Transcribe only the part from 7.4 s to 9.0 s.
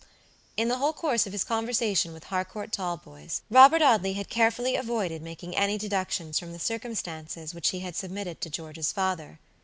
which he had submitted to George's